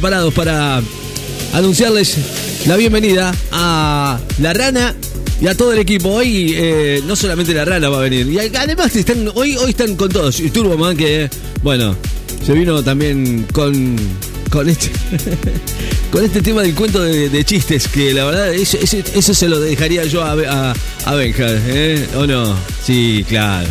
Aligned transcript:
Parados 0.00 0.32
para 0.32 0.80
anunciarles 1.54 2.18
la 2.68 2.76
bienvenida 2.76 3.34
a 3.50 4.20
la 4.38 4.52
rana 4.52 4.94
y 5.40 5.48
a 5.48 5.56
todo 5.56 5.72
el 5.72 5.80
equipo. 5.80 6.10
Hoy 6.10 6.54
eh, 6.56 7.02
no 7.04 7.16
solamente 7.16 7.52
la 7.52 7.64
rana 7.64 7.88
va 7.88 7.98
a 7.98 8.02
venir, 8.02 8.28
y 8.28 8.38
además 8.38 8.92
hoy, 9.34 9.56
hoy 9.56 9.70
están 9.70 9.96
con 9.96 10.08
todos. 10.08 10.38
Y 10.38 10.50
Turboman 10.50 10.96
que, 10.96 11.28
bueno, 11.64 11.96
se 12.46 12.52
vino 12.52 12.80
también 12.84 13.44
con, 13.52 13.96
con 14.50 14.68
este 14.68 14.92
con 16.12 16.24
este 16.24 16.42
tema 16.42 16.62
del 16.62 16.76
cuento 16.76 17.02
de, 17.02 17.44
chistes, 17.44 17.88
que 17.88 18.14
la 18.14 18.24
verdad 18.24 18.54
eso, 18.54 19.34
se 19.34 19.48
lo 19.48 19.58
dejaría 19.58 20.04
yo 20.04 20.22
a, 20.22 20.34
a, 20.34 20.74
a 21.06 21.14
Benja, 21.16 21.46
¿eh? 21.48 22.06
¿O 22.14 22.24
no? 22.24 22.54
Sí, 22.84 23.26
claro. 23.28 23.66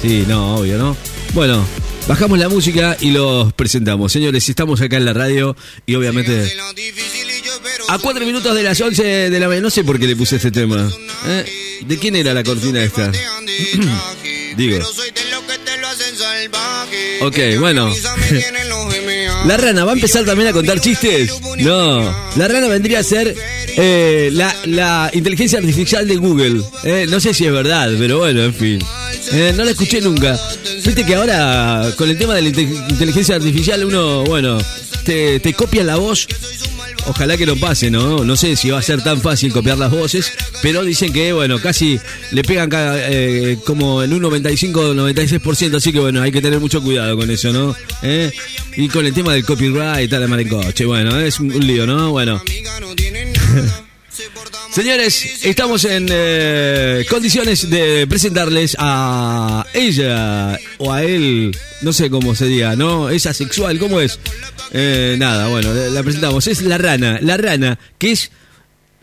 Sí, 0.00 0.24
no, 0.26 0.54
obvio, 0.54 0.78
¿no? 0.78 0.96
Bueno, 1.34 1.62
Bajamos 2.08 2.38
la 2.38 2.48
música 2.48 2.96
y 3.00 3.10
los 3.10 3.52
presentamos. 3.52 4.10
Señores, 4.10 4.48
estamos 4.48 4.80
acá 4.80 4.96
en 4.96 5.04
la 5.04 5.12
radio 5.12 5.54
y 5.84 5.94
obviamente 5.94 6.56
a 7.88 7.98
cuatro 7.98 8.24
minutos 8.24 8.54
de 8.54 8.62
las 8.62 8.80
11 8.80 9.28
de 9.28 9.38
la 9.38 9.46
mañana. 9.46 9.64
No 9.64 9.70
sé 9.70 9.84
por 9.84 9.98
qué 9.98 10.06
le 10.06 10.16
puse 10.16 10.36
este 10.36 10.50
tema. 10.50 10.90
¿eh? 11.26 11.44
¿De 11.84 11.98
quién 11.98 12.16
era 12.16 12.32
la 12.32 12.42
cortina 12.42 12.82
esta? 12.82 13.12
Digo. 14.56 14.78
Ok, 17.20 17.38
bueno. 17.58 17.94
¿La 19.46 19.56
rana 19.56 19.84
va 19.84 19.92
a 19.92 19.94
empezar 19.94 20.24
también 20.24 20.48
a 20.48 20.52
contar 20.52 20.80
chistes? 20.80 21.30
No. 21.58 22.00
La 22.36 22.48
rana 22.48 22.68
vendría 22.68 23.00
a 23.00 23.02
ser 23.02 23.34
eh, 23.76 24.30
la, 24.32 25.10
inteligencia 25.12 25.58
artificial 25.58 26.08
de 26.08 26.16
Google. 26.16 26.62
Eh, 26.84 27.06
no 27.08 27.20
sé 27.20 27.34
si 27.34 27.46
es 27.46 27.52
verdad, 27.52 27.90
pero 27.98 28.18
bueno, 28.18 28.44
en 28.44 28.54
fin. 28.54 28.84
Eh, 29.32 29.52
no 29.56 29.64
la 29.64 29.70
escuché 29.72 30.00
nunca. 30.00 30.38
Viste 30.98 31.12
que 31.12 31.16
ahora 31.16 31.92
con 31.96 32.10
el 32.10 32.18
tema 32.18 32.34
de 32.34 32.42
la 32.42 32.48
inteligencia 32.48 33.36
artificial 33.36 33.84
uno, 33.84 34.24
bueno, 34.24 34.58
te, 35.04 35.38
te 35.38 35.54
copia 35.54 35.84
la 35.84 35.94
voz. 35.94 36.26
Ojalá 37.06 37.36
que 37.36 37.46
no 37.46 37.54
pase, 37.54 37.88
¿no? 37.88 38.24
No 38.24 38.36
sé 38.36 38.56
si 38.56 38.70
va 38.70 38.80
a 38.80 38.82
ser 38.82 39.00
tan 39.04 39.20
fácil 39.20 39.52
copiar 39.52 39.78
las 39.78 39.92
voces, 39.92 40.32
pero 40.60 40.82
dicen 40.82 41.12
que, 41.12 41.32
bueno, 41.32 41.60
casi 41.60 42.00
le 42.32 42.42
pegan 42.42 42.68
eh, 42.74 43.58
como 43.64 44.02
en 44.02 44.12
un 44.12 44.22
95-96%, 44.24 45.76
así 45.76 45.92
que, 45.92 46.00
bueno, 46.00 46.20
hay 46.20 46.32
que 46.32 46.42
tener 46.42 46.58
mucho 46.58 46.82
cuidado 46.82 47.16
con 47.16 47.30
eso, 47.30 47.52
¿no? 47.52 47.76
¿Eh? 48.02 48.32
Y 48.76 48.88
con 48.88 49.06
el 49.06 49.14
tema 49.14 49.34
del 49.34 49.44
copyright 49.44 50.04
y 50.04 50.08
tal, 50.08 50.22
de 50.22 50.26
marencoche, 50.26 50.84
bueno, 50.84 51.16
es 51.20 51.38
un 51.38 51.64
lío, 51.64 51.86
¿no? 51.86 52.10
Bueno. 52.10 52.42
Señores, 54.70 55.44
estamos 55.44 55.84
en 55.84 56.06
eh, 56.10 57.04
condiciones 57.08 57.70
de 57.70 58.06
presentarles 58.06 58.76
a 58.78 59.64
ella 59.72 60.58
o 60.78 60.92
a 60.92 61.02
él, 61.02 61.56
no 61.82 61.92
sé 61.92 62.10
cómo 62.10 62.34
se 62.34 62.46
diga, 62.46 62.76
¿no? 62.76 63.08
Es 63.08 63.26
asexual, 63.26 63.78
¿cómo 63.78 63.98
es? 64.00 64.20
Eh, 64.72 65.16
nada, 65.18 65.48
bueno, 65.48 65.72
la 65.72 66.02
presentamos. 66.02 66.46
Es 66.46 66.62
la 66.62 66.76
rana, 66.76 67.18
la 67.22 67.38
rana, 67.38 67.78
que 67.96 68.12
es 68.12 68.30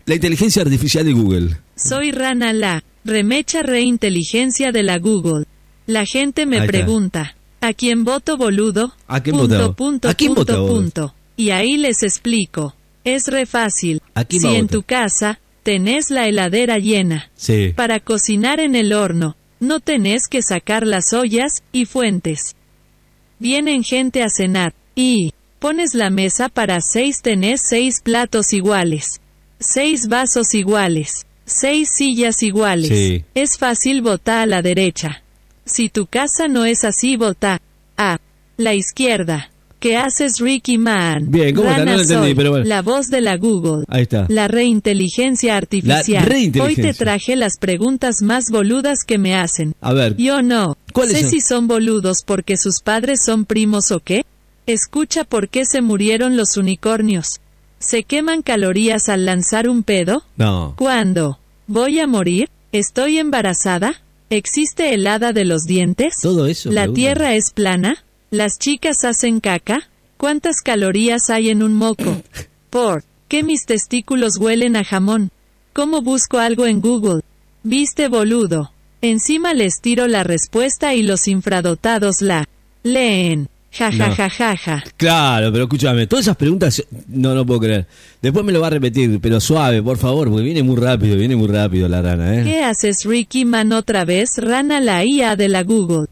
la 0.06 0.14
inteligencia 0.14 0.62
artificial 0.62 1.04
de 1.04 1.12
Google. 1.12 1.56
Soy 1.74 2.12
Rana 2.12 2.52
La, 2.52 2.84
remecha 3.04 3.62
reinteligencia 3.62 4.70
de 4.70 4.84
la 4.84 4.98
Google. 4.98 5.46
La 5.86 6.06
gente 6.06 6.46
me 6.46 6.64
pregunta, 6.66 7.36
¿a 7.60 7.72
quién 7.72 8.04
voto 8.04 8.36
boludo? 8.36 8.94
¿A 9.08 9.20
quién 9.20 9.36
punto, 9.36 9.74
punto, 9.74 10.08
¿A 10.08 10.14
quién 10.14 10.34
punto, 10.34 10.66
punto. 10.66 11.14
Y 11.36 11.50
ahí 11.50 11.76
les 11.76 12.02
explico. 12.04 12.74
Es 13.04 13.26
re 13.26 13.46
fácil. 13.46 14.00
si 14.28 14.46
en 14.46 14.68
tu 14.68 14.82
casa 14.82 15.38
tenés 15.66 16.12
la 16.12 16.28
heladera 16.28 16.78
llena. 16.78 17.28
Sí. 17.34 17.72
Para 17.74 17.98
cocinar 17.98 18.60
en 18.60 18.76
el 18.76 18.92
horno, 18.92 19.36
no 19.58 19.80
tenés 19.80 20.28
que 20.28 20.40
sacar 20.40 20.86
las 20.86 21.12
ollas 21.12 21.64
y 21.72 21.86
fuentes. 21.86 22.54
Vienen 23.40 23.82
gente 23.82 24.22
a 24.22 24.28
cenar, 24.30 24.74
y 24.94 25.34
pones 25.58 25.94
la 25.94 26.08
mesa 26.08 26.48
para 26.48 26.80
seis, 26.80 27.20
tenés 27.20 27.62
seis 27.62 28.00
platos 28.00 28.52
iguales, 28.52 29.20
seis 29.58 30.06
vasos 30.06 30.54
iguales, 30.54 31.26
seis 31.44 31.88
sillas 31.92 32.44
iguales. 32.44 32.90
Sí. 32.90 33.24
Es 33.34 33.58
fácil 33.58 34.02
votar 34.02 34.42
a 34.42 34.46
la 34.46 34.62
derecha. 34.62 35.24
Si 35.64 35.88
tu 35.88 36.06
casa 36.06 36.46
no 36.46 36.64
es 36.64 36.84
así, 36.84 37.16
vota 37.16 37.60
a 37.96 38.18
la 38.56 38.74
izquierda. 38.74 39.50
¿Qué 39.86 39.96
haces, 39.96 40.40
Ricky 40.40 40.78
Man? 40.78 41.30
Bien, 41.30 41.54
¿cómo 41.54 41.70
está? 41.70 41.84
No 41.84 41.94
lo 41.94 42.02
entendí, 42.02 42.34
pero 42.34 42.50
bueno. 42.50 42.66
La 42.66 42.82
voz 42.82 43.06
de 43.06 43.20
la 43.20 43.36
Google. 43.36 43.84
Ahí 43.86 44.02
está. 44.02 44.26
La 44.28 44.48
reinteligencia 44.48 45.56
artificial. 45.56 46.24
La 46.24 46.28
reinteligencia. 46.28 46.84
Hoy 46.84 46.92
te 46.92 46.92
traje 46.92 47.36
las 47.36 47.56
preguntas 47.56 48.20
más 48.20 48.50
boludas 48.50 49.04
que 49.06 49.16
me 49.16 49.36
hacen. 49.36 49.76
A 49.80 49.92
ver. 49.92 50.16
Yo 50.16 50.42
no. 50.42 50.76
¿Cuáles 50.92 51.18
sé 51.18 51.22
son? 51.22 51.30
si 51.30 51.40
son 51.40 51.68
boludos 51.68 52.24
porque 52.26 52.56
sus 52.56 52.80
padres 52.80 53.22
son 53.24 53.44
primos 53.44 53.92
o 53.92 54.00
qué. 54.00 54.24
Escucha 54.66 55.22
por 55.22 55.48
qué 55.48 55.64
se 55.64 55.82
murieron 55.82 56.36
los 56.36 56.56
unicornios. 56.56 57.40
¿Se 57.78 58.02
queman 58.02 58.42
calorías 58.42 59.08
al 59.08 59.24
lanzar 59.24 59.68
un 59.68 59.84
pedo? 59.84 60.24
No. 60.36 60.74
¿Cuándo? 60.76 61.38
¿Voy 61.68 62.00
a 62.00 62.08
morir? 62.08 62.48
¿Estoy 62.72 63.18
embarazada? 63.18 64.02
¿Existe 64.30 64.94
el 64.94 65.06
hada 65.06 65.32
de 65.32 65.44
los 65.44 65.62
dientes? 65.62 66.16
Todo 66.20 66.48
eso. 66.48 66.72
¿La 66.72 66.88
tierra 66.88 67.36
es 67.36 67.52
plana? 67.52 68.02
¿Las 68.30 68.58
chicas 68.58 69.04
hacen 69.04 69.38
caca? 69.38 69.88
¿Cuántas 70.16 70.60
calorías 70.60 71.30
hay 71.30 71.50
en 71.50 71.62
un 71.62 71.74
moco? 71.74 72.22
¿Por 72.70 73.04
qué 73.28 73.42
mis 73.44 73.66
testículos 73.66 74.38
huelen 74.38 74.74
a 74.76 74.82
jamón? 74.82 75.30
¿Cómo 75.72 76.02
busco 76.02 76.38
algo 76.38 76.66
en 76.66 76.80
Google? 76.80 77.22
Viste 77.62 78.08
boludo. 78.08 78.72
Encima 79.00 79.54
les 79.54 79.80
tiro 79.80 80.08
la 80.08 80.24
respuesta 80.24 80.94
y 80.94 81.02
los 81.02 81.28
infradotados 81.28 82.20
la 82.20 82.48
leen. 82.82 83.48
Ja, 83.70 83.92
ja, 83.92 84.10
ja, 84.10 84.30
ja, 84.30 84.56
ja. 84.56 84.84
Claro, 84.96 85.52
pero 85.52 85.64
escúchame, 85.64 86.06
todas 86.06 86.24
esas 86.24 86.36
preguntas 86.36 86.82
no, 87.08 87.34
no 87.34 87.44
puedo 87.44 87.60
creer. 87.60 87.86
Después 88.22 88.44
me 88.44 88.52
lo 88.52 88.60
va 88.60 88.68
a 88.68 88.70
repetir, 88.70 89.20
pero 89.20 89.38
suave, 89.38 89.82
por 89.82 89.98
favor, 89.98 90.30
porque 90.30 90.42
viene 90.42 90.62
muy 90.62 90.76
rápido, 90.76 91.16
viene 91.16 91.36
muy 91.36 91.46
rápido 91.46 91.86
la 91.86 92.00
rana, 92.00 92.40
¿eh? 92.40 92.44
¿Qué 92.44 92.64
haces, 92.64 93.04
Ricky 93.04 93.44
Man, 93.44 93.72
otra 93.72 94.06
vez? 94.06 94.38
Rana 94.38 94.80
la 94.80 95.04
IA 95.04 95.36
de 95.36 95.48
la 95.48 95.62
Google. 95.62 96.06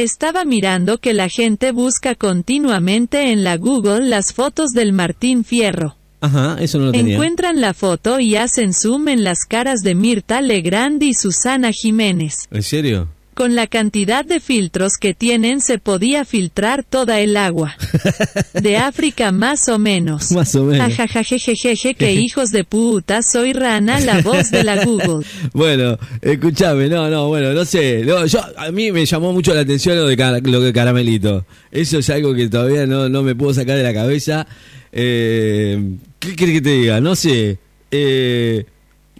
Estaba 0.00 0.46
mirando 0.46 0.96
que 0.96 1.12
la 1.12 1.28
gente 1.28 1.72
busca 1.72 2.14
continuamente 2.14 3.32
en 3.32 3.44
la 3.44 3.58
Google 3.58 4.08
las 4.08 4.32
fotos 4.32 4.70
del 4.70 4.94
Martín 4.94 5.44
Fierro. 5.44 5.94
Ajá, 6.22 6.56
eso 6.58 6.78
no 6.78 6.86
lo 6.86 6.92
tenía. 6.92 7.16
Encuentran 7.16 7.60
la 7.60 7.74
foto 7.74 8.18
y 8.18 8.34
hacen 8.34 8.72
zoom 8.72 9.08
en 9.08 9.24
las 9.24 9.44
caras 9.44 9.80
de 9.80 9.94
Mirta 9.94 10.40
Legrand 10.40 11.02
y 11.02 11.12
Susana 11.12 11.70
Jiménez. 11.70 12.48
¿En 12.50 12.62
serio? 12.62 13.08
Con 13.40 13.54
la 13.54 13.66
cantidad 13.66 14.22
de 14.22 14.38
filtros 14.38 14.98
que 14.98 15.14
tienen 15.14 15.62
se 15.62 15.78
podía 15.78 16.26
filtrar 16.26 16.84
toda 16.84 17.20
el 17.20 17.38
agua. 17.38 17.74
De 18.52 18.76
África 18.76 19.32
más 19.32 19.66
o 19.70 19.78
menos. 19.78 20.30
Más 20.32 20.54
o 20.56 20.64
menos. 20.64 20.86
Ajajajejeje, 20.90 21.94
que 21.94 22.12
hijos 22.12 22.50
de 22.50 22.64
puta, 22.64 23.22
soy 23.22 23.54
Rana, 23.54 23.98
la 24.00 24.20
voz 24.20 24.50
de 24.50 24.62
la 24.62 24.84
Google. 24.84 25.24
Bueno, 25.54 25.98
escúchame, 26.20 26.90
no, 26.90 27.08
no, 27.08 27.28
bueno, 27.28 27.54
no 27.54 27.64
sé. 27.64 28.02
No, 28.04 28.26
yo, 28.26 28.40
a 28.58 28.70
mí 28.72 28.92
me 28.92 29.06
llamó 29.06 29.32
mucho 29.32 29.54
la 29.54 29.60
atención 29.62 29.96
lo 29.96 30.06
de, 30.06 30.18
car- 30.18 30.46
lo 30.46 30.60
de 30.60 30.72
Caramelito. 30.74 31.46
Eso 31.72 31.98
es 32.00 32.10
algo 32.10 32.34
que 32.34 32.46
todavía 32.50 32.86
no, 32.86 33.08
no 33.08 33.22
me 33.22 33.34
puedo 33.34 33.54
sacar 33.54 33.78
de 33.78 33.84
la 33.84 33.94
cabeza. 33.94 34.46
Eh, 34.92 35.82
¿Qué 36.18 36.36
querés 36.36 36.56
que 36.56 36.60
te 36.60 36.70
diga? 36.72 37.00
No 37.00 37.16
sé. 37.16 37.56
Eh, 37.90 38.66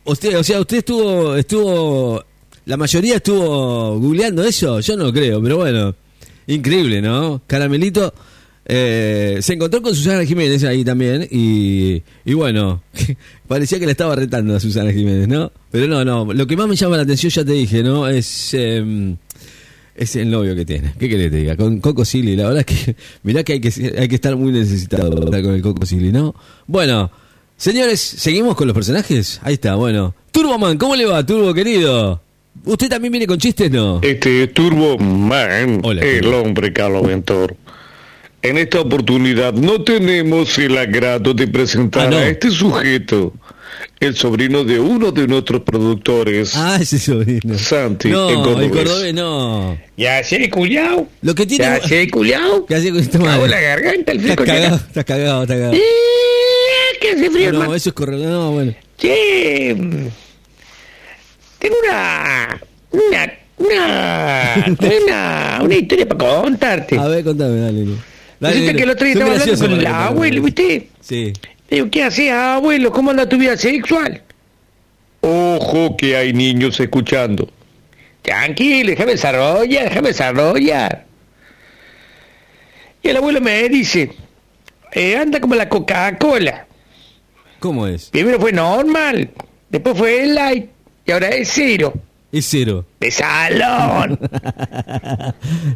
usted, 0.05 0.37
o 0.39 0.45
sea, 0.45 0.61
usted 0.61 0.77
estuvo, 0.79 1.37
estuvo, 1.37 2.23
la 2.71 2.77
mayoría 2.77 3.17
estuvo 3.17 3.99
googleando 3.99 4.45
eso. 4.45 4.79
Yo 4.79 4.97
no 4.97 5.13
creo, 5.13 5.43
pero 5.43 5.57
bueno, 5.57 5.93
increíble, 6.47 7.03
¿no? 7.03 7.43
Caramelito 7.45 8.15
eh, 8.65 9.39
se 9.43 9.55
encontró 9.55 9.83
con 9.83 9.93
Susana 9.93 10.25
Jiménez 10.25 10.63
ahí 10.63 10.85
también 10.85 11.27
y, 11.29 12.01
y 12.25 12.35
bueno, 12.35 12.85
parecía 13.49 13.81
que 13.81 13.87
le 13.87 13.93
estaba 13.93 14.15
retando 14.15 14.55
a 14.55 14.61
Susana 14.61 14.93
Jiménez, 14.93 15.27
¿no? 15.27 15.51
Pero 15.73 15.89
no, 15.89 16.05
no, 16.05 16.33
lo 16.33 16.47
que 16.47 16.57
más 16.57 16.69
me 16.69 16.77
llama 16.77 16.97
la 16.97 17.03
atención, 17.03 17.31
ya 17.31 17.45
te 17.45 17.53
dije, 17.53 17.83
¿no? 17.83 18.07
Es... 18.07 18.55
em, 18.55 19.17
es 19.97 20.15
el 20.15 20.31
novio 20.31 20.55
que 20.55 20.65
tiene. 20.65 20.95
¿Qué 20.97 21.09
querés 21.09 21.27
que 21.27 21.31
te 21.31 21.37
diga? 21.39 21.57
Con 21.57 21.81
Coco 21.81 22.05
Silly. 22.05 22.37
La 22.37 22.45
verdad 22.45 22.65
es 22.67 22.67
que, 22.67 22.97
mirá 23.25 23.43
que 23.43 23.55
hay 23.55 23.61
que, 23.61 23.95
hay 23.99 24.09
que 24.09 24.15
estar 24.15 24.37
muy 24.37 24.53
necesitado 24.53 25.11
con 25.11 25.35
el 25.35 25.61
Coco 25.61 25.85
Silly, 25.85 26.13
¿no? 26.13 26.37
Bueno, 26.69 27.11
señores, 27.57 28.01
¿seguimos 28.01 28.55
con 28.55 28.69
los 28.69 28.75
personajes? 28.75 29.41
Ahí 29.43 29.55
está, 29.55 29.75
bueno. 29.75 30.15
Turboman, 30.31 30.79
¿cómo 30.79 30.95
le 30.95 31.05
va, 31.05 31.27
Turbo 31.27 31.53
querido? 31.53 32.23
¿Usted 32.65 32.89
también 32.89 33.13
viene 33.13 33.27
con 33.27 33.39
chistes, 33.39 33.71
no? 33.71 34.01
Este 34.03 34.43
es 34.45 34.53
Turbo 34.55 34.99
Man, 34.99 35.81
Hola, 35.83 36.03
el 36.03 36.27
hombre 36.35 36.73
caloventor. 36.73 37.57
En 38.43 38.57
esta 38.59 38.81
oportunidad 38.81 39.53
no 39.53 39.83
tenemos 39.83 40.59
el 40.59 40.77
agrado 40.79 41.35
de 41.35 41.47
presentar 41.47 42.07
Ah, 42.07 42.11
no. 42.11 42.17
a 42.17 42.27
este 42.29 42.51
sujeto, 42.51 43.35
el 43.99 44.15
sobrino 44.17 44.65
de 44.65 44.79
uno 44.81 45.13
de 45.13 45.27
nuestros 45.27 45.61
productores, 45.63 46.55
Ah, 46.57 46.79
ese 46.81 46.99
sobrino. 46.99 47.59
Santi, 47.59 48.09
No, 48.09 48.29
el 48.31 48.37
cordobés. 48.37 48.65
el 48.67 48.71
cordobés 48.73 49.15
no. 49.15 49.79
Ya 49.97 50.25
sé, 50.25 50.49
culiao. 50.49 51.07
Lo 51.23 51.35
que 51.35 51.45
tiene... 51.47 51.65
Ya 51.65 51.81
sé, 51.87 52.09
culiao. 52.11 52.65
¿Qué 52.67 52.75
hace 52.77 52.91
con 52.91 53.01
esta 53.01 53.19
Cago 53.19 53.47
la 53.47 53.61
garganta, 53.61 54.13
el 54.13 54.21
Estás 54.21 54.37
cagado, 54.47 54.77
estás 54.77 55.05
cagado, 55.05 55.43
estás 55.43 55.57
cagado. 55.57 55.73
¿Qué 57.01 57.11
hace 57.11 57.31
frío, 57.31 57.53
No, 57.53 57.59
hermano? 57.61 57.75
eso 57.75 57.89
es 57.91 57.95
correcto. 57.95 58.29
No, 58.29 58.53
bueno. 58.53 58.75
Che, 58.99 59.77
tengo 61.61 61.77
una, 61.85 62.61
una, 62.91 63.33
una, 63.59 64.65
una, 64.67 65.59
una 65.63 65.75
historia 65.75 66.09
para 66.09 66.19
contarte. 66.43 66.99
A 66.99 67.07
ver, 67.07 67.23
contame, 67.23 67.61
dale. 67.61 67.85
Dale, 68.41 68.55
Resulta 68.55 68.67
dale. 68.67 68.77
que 68.77 68.83
el 68.83 68.91
otro 68.91 69.05
día 69.07 69.13
estaba 69.13 69.33
hablando 69.33 69.59
con 69.59 69.73
el 69.73 69.87
abuelo, 69.87 70.43
¿viste? 70.43 70.89
Sí. 71.01 71.33
Le 71.69 71.77
digo, 71.77 71.91
¿qué 71.91 72.03
hacías, 72.05 72.37
abuelo? 72.37 72.91
¿Cómo 72.91 73.11
anda 73.11 73.29
tu 73.29 73.37
vida 73.37 73.57
sexual? 73.57 74.23
Ojo 75.21 75.97
que 75.97 76.17
hay 76.17 76.33
niños 76.33 76.81
escuchando. 76.81 77.49
Tranquilo, 78.23 78.91
déjame 78.91 79.13
desarrollar, 79.13 79.85
déjame 79.89 80.09
desarrollar. 80.09 81.05
Y 83.03 83.09
el 83.09 83.17
abuelo 83.19 83.41
me 83.41 83.69
dice, 83.69 84.13
eh, 84.93 85.17
anda 85.17 85.41
como 85.41 85.55
la 85.55 85.69
Coca-Cola. 85.69 86.67
¿Cómo 87.59 87.87
es? 87.87 88.09
Primero 88.09 88.41
fue 88.41 88.53
normal, 88.53 89.31
después 89.69 89.97
fue 89.97 90.27
light 90.27 90.71
y 91.07 91.13
ahora 91.13 91.29
es 91.29 91.51
cero. 91.53 91.95
Es 92.33 92.47
cero. 92.49 92.85
De 93.01 93.11
salón. 93.11 94.19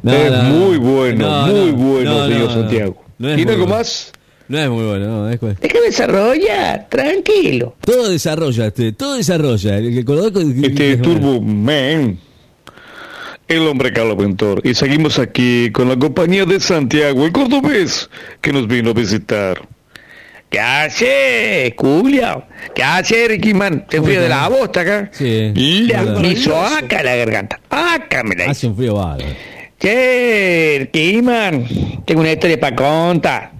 No, 0.02 0.12
es 0.12 0.30
no, 0.30 0.42
muy 0.44 0.78
no. 0.78 0.84
bueno, 0.92 1.46
No, 1.46 1.46
muy 1.52 1.70
no, 1.72 1.76
bueno, 1.76 2.10
no, 2.12 2.24
señor 2.26 2.40
no, 2.40 2.46
no. 2.46 2.52
Santiago. 2.52 3.04
No 3.18 3.28
es 3.30 3.36
¿Tiene 3.36 3.52
algo 3.52 3.64
bueno. 3.66 3.78
más? 3.78 4.12
No 4.46 4.58
es 4.58 4.68
muy 4.68 4.84
bueno, 4.84 5.06
no, 5.06 5.30
es 5.30 5.38
cu- 5.38 5.54
déjame 5.60 5.86
desarrollar, 5.86 6.86
tranquilo. 6.90 7.74
Todo 7.80 8.08
desarrolla, 8.10 8.66
este, 8.66 8.92
todo 8.92 9.14
desarrolla. 9.14 9.78
El 9.78 9.94
que 9.94 10.04
con- 10.04 10.64
Este 10.64 10.98
Turbo 10.98 11.40
Man, 11.40 12.18
el 13.48 13.66
hombre 13.66 13.92
caloventor. 13.92 14.60
Y 14.64 14.74
seguimos 14.74 15.18
aquí 15.18 15.70
con 15.72 15.88
la 15.88 15.96
compañía 15.96 16.44
de 16.44 16.60
Santiago, 16.60 17.24
el 17.24 17.32
cordobés, 17.32 18.10
que 18.42 18.52
nos 18.52 18.66
vino 18.68 18.90
a 18.90 18.92
visitar. 18.94 19.66
¿Qué 20.54 20.60
hace, 20.60 21.74
Julio? 21.76 22.44
¿Qué 22.76 22.84
hace, 22.84 23.26
Ricky 23.26 23.52
Man? 23.54 23.86
¿Se 23.90 23.96
¿Cómo 23.96 24.06
frío 24.06 24.22
de 24.22 24.28
la 24.28 24.46
bosta 24.48 24.82
acá? 24.82 25.10
Sí, 25.10 25.52
me 25.52 26.28
hizo 26.28 26.56
acá 26.56 27.02
la 27.02 27.16
garganta. 27.16 27.58
Acá 27.68 28.22
me 28.22 28.36
la 28.36 28.44
hizo. 28.44 28.50
Hace 28.52 28.66
un 28.68 28.76
frío 28.76 28.94
bárbaro. 28.94 29.34
Che, 29.80 30.76
Ricky 30.78 31.22
Man, 31.22 31.66
tengo 32.04 32.20
una 32.20 32.30
historia 32.30 32.60
para 32.60 32.76
contar. 32.76 33.50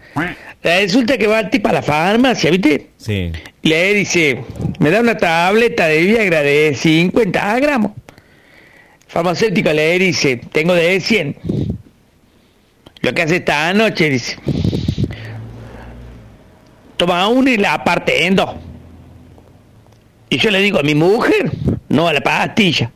Resulta 0.62 1.19
que 1.19 1.26
va 1.26 1.41
el 1.41 1.50
tipo 1.50 1.69
a 1.69 1.73
la 1.73 1.82
farmacia, 1.82 2.49
¿viste? 2.52 2.91
Sí. 2.97 3.32
Le 3.62 3.94
dice, 3.94 4.44
me 4.79 4.90
da 4.90 5.00
una 5.00 5.17
tableta 5.17 5.88
de 5.88 6.00
Viagra 6.00 6.43
de 6.43 6.76
50 6.76 7.58
gramos. 7.58 7.90
Farmacéutico 9.08 9.73
le 9.73 9.99
dice, 9.99 10.37
tengo 10.52 10.75
de 10.75 11.00
100. 11.00 11.37
Lo 13.00 13.12
que 13.12 13.23
hace 13.23 13.37
esta 13.38 13.75
noche, 13.75 14.11
dice, 14.11 14.37
toma 16.96 17.29
una 17.29 17.50
y 17.50 17.56
la 17.56 17.82
parte 17.82 18.26
en 18.26 18.37
dos. 18.37 18.50
Y 20.31 20.38
yo 20.38 20.50
le 20.50 20.61
digo 20.61 20.79
a 20.79 20.82
mi 20.82 20.94
mujer, 20.94 21.50
no 21.88 22.08
a 22.08 22.12
la 22.12 22.20
pastilla. 22.20 22.91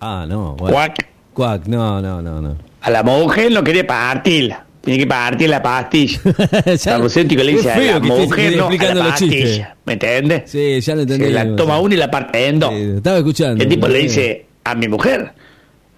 Ah, 0.00 0.26
no. 0.28 0.56
Bueno. 0.56 0.74
Cuac. 0.74 1.08
Cuac, 1.32 1.66
no, 1.66 2.00
no, 2.00 2.20
no, 2.20 2.40
no. 2.40 2.56
A 2.80 2.90
la 2.90 3.02
mujer 3.02 3.52
no 3.52 3.62
quería 3.62 3.86
partirla. 3.86 4.66
Tiene 4.80 4.98
que 4.98 5.06
partir 5.06 5.48
la 5.48 5.62
pastilla. 5.62 6.20
El 6.64 6.78
farmacéutico 6.78 7.42
le 7.44 7.52
dice 7.52 7.70
a 7.70 7.78
la 7.78 8.00
mujer, 8.00 8.56
no 8.56 8.66
a 8.66 8.94
la 8.94 9.04
pastilla. 9.04 9.76
¿Me 9.84 9.92
entiendes? 9.92 10.50
Sí, 10.50 10.80
ya 10.80 10.96
lo 10.96 11.02
entendí. 11.02 11.26
Se 11.26 11.30
la 11.30 11.54
toma 11.54 11.78
una 11.78 11.94
y 11.94 11.98
la 11.98 12.10
parte 12.10 12.48
en 12.48 12.58
dos. 12.58 12.70
Sí, 12.74 12.92
estaba 12.96 13.18
escuchando. 13.18 13.62
El 13.62 13.70
tipo 13.70 13.86
le 13.86 13.98
dice 14.00 14.46
a 14.64 14.74
mi 14.74 14.88
mujer. 14.88 15.32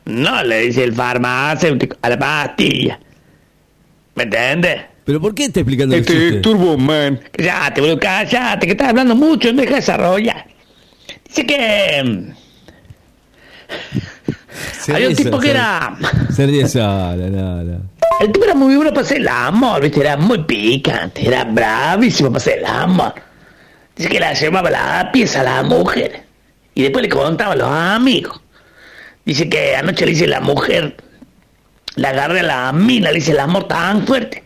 No, 0.04 0.42
le 0.44 0.60
dice 0.60 0.84
el 0.84 0.92
farmacéutico 0.92 1.96
a 2.02 2.10
la 2.10 2.18
pastilla. 2.18 3.00
¿Me 4.14 4.24
entiendes? 4.24 4.82
¿Pero 5.04 5.20
por 5.20 5.34
qué 5.34 5.44
está 5.44 5.60
explicando 5.60 5.94
Este? 5.96 6.32
Turbo 6.40 6.76
Man, 6.78 7.20
Cállate, 7.32 7.80
boludo, 7.80 7.98
cállate, 7.98 8.66
que 8.66 8.72
estás 8.72 8.88
hablando 8.88 9.14
mucho, 9.14 9.48
no 9.48 9.54
me 9.54 9.62
dejas 9.62 9.80
desarrollar. 9.86 10.46
Dice 11.28 11.44
que 11.46 12.02
mm, 12.04 12.32
Se 14.80 14.94
hay 14.94 15.06
un 15.06 15.14
tipo 15.16 15.38
que 15.38 15.46
se- 15.48 15.50
era... 15.52 15.96
Se 16.34 16.46
ríe 16.46 16.68
sola, 16.68 17.16
no, 17.16 17.62
no. 17.62 17.80
El 18.20 18.30
tipo 18.32 18.44
era 18.44 18.54
muy 18.54 18.76
bueno 18.76 18.90
para 18.90 19.02
hacer 19.02 19.18
el 19.18 19.28
amor, 19.28 19.82
¿viste? 19.82 20.00
Era 20.00 20.16
muy 20.16 20.38
picante, 20.44 21.26
era 21.26 21.44
bravísimo 21.44 22.30
para 22.30 22.38
hacer 22.38 22.58
el 22.60 22.66
amor. 22.66 23.14
Dice 23.96 24.08
que 24.08 24.20
la 24.20 24.32
llevaba 24.32 24.70
la 24.70 25.10
pieza 25.12 25.40
a 25.40 25.44
la 25.44 25.62
mujer. 25.64 26.22
Y 26.74 26.82
después 26.82 27.02
le 27.02 27.08
contaba 27.08 27.52
a 27.52 27.56
los 27.56 27.68
amigos. 27.68 28.40
Dice 29.24 29.48
que 29.48 29.74
anoche 29.76 30.04
le 30.06 30.12
dice 30.12 30.26
la 30.26 30.40
mujer, 30.40 30.96
la 31.96 32.10
agarré 32.10 32.40
a 32.40 32.42
la 32.44 32.72
mina, 32.72 33.10
le 33.10 33.16
dice 33.18 33.32
el 33.32 33.40
amor 33.40 33.66
tan 33.66 34.06
fuerte. 34.06 34.43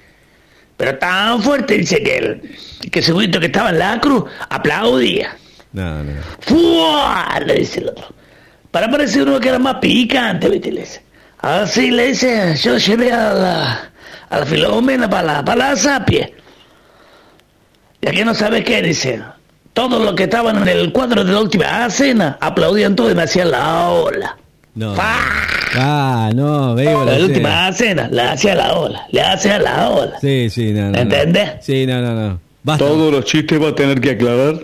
Pero 0.78 0.96
tan 0.96 1.42
fuerte, 1.42 1.76
dice 1.76 2.02
que 2.02 2.16
el, 2.16 2.58
que 2.90 3.00
ese 3.00 3.12
güeyito 3.12 3.40
que 3.40 3.46
estaba 3.46 3.70
en 3.70 3.80
la 3.80 4.00
cruz 4.00 4.24
aplaudía. 4.48 5.36
No, 5.72 6.04
no. 6.04 6.12
¡Fua! 6.38 7.40
Le 7.44 7.54
dice 7.54 7.80
el 7.80 7.88
otro. 7.90 8.06
Para 8.70 8.88
parecer 8.88 9.24
uno 9.24 9.40
que 9.40 9.48
era 9.48 9.58
más 9.58 9.74
picante, 9.76 10.48
¿viste? 10.48 10.70
Le 10.70 10.80
dice. 10.82 11.02
Así 11.40 11.90
le 11.90 12.08
dice, 12.08 12.54
yo 12.56 12.78
llevé 12.78 13.12
a 13.12 13.32
la, 13.32 13.90
a 14.30 14.38
la 14.38 14.46
Filomena 14.46 15.10
para 15.10 15.22
la, 15.22 15.44
para 15.44 15.70
la 15.70 15.76
sapie. 15.76 16.32
Y 18.00 18.08
aquí 18.08 18.24
no 18.24 18.32
sabe 18.32 18.62
qué, 18.62 18.80
dice. 18.80 19.20
Todos 19.72 20.00
los 20.00 20.14
que 20.14 20.24
estaban 20.24 20.62
en 20.62 20.68
el 20.68 20.92
cuadro 20.92 21.24
de 21.24 21.32
la 21.32 21.40
última 21.40 21.90
cena 21.90 22.38
aplaudían 22.40 22.94
todo 22.94 23.10
y 23.10 23.16
me 23.16 23.22
hacían 23.22 23.50
la 23.50 23.88
ola. 23.90 24.36
No. 24.78 24.94
Ah, 24.96 26.30
no, 26.32 26.76
veo 26.76 27.04
La 27.04 27.18
la 27.18 27.24
última 27.24 27.72
cena, 27.72 28.08
le 28.12 28.22
hacía 28.22 28.54
la 28.54 28.74
ola, 28.74 29.06
le 29.10 29.20
hacía 29.20 29.58
la 29.58 29.90
ola. 29.90 30.20
Sí, 30.20 30.48
sí, 30.50 30.72
no, 30.72 30.86
no. 30.86 30.92
no. 30.92 30.98
¿Entendés? 31.00 31.50
Sí, 31.62 31.84
no, 31.84 32.00
no, 32.00 32.14
no. 32.14 32.40
Basta. 32.62 32.84
todos 32.84 33.12
los 33.12 33.24
chistes 33.24 33.60
va 33.60 33.70
a 33.70 33.74
tener 33.74 34.00
que 34.00 34.10
aclarar. 34.10 34.60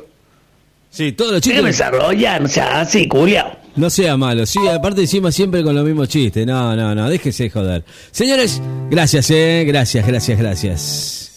Sí, 0.90 1.10
todos 1.10 1.32
los 1.32 1.40
chistes. 1.40 1.64
desarrollar, 1.64 2.42
no 2.42 2.48
sea 2.48 2.82
así, 2.82 3.08
culiao. 3.08 3.56
No 3.74 3.90
sea 3.90 4.16
malo. 4.16 4.46
Sí, 4.46 4.60
aparte 4.68 5.00
encima 5.00 5.32
siempre 5.32 5.64
con 5.64 5.74
los 5.74 5.84
mismos 5.84 6.08
chistes. 6.08 6.46
No, 6.46 6.76
no, 6.76 6.94
no. 6.94 7.10
Déjese 7.10 7.50
joder. 7.50 7.84
Señores, 8.12 8.62
gracias, 8.88 9.28
eh. 9.30 9.64
Gracias, 9.66 10.06
gracias, 10.06 10.38
gracias. 10.38 11.32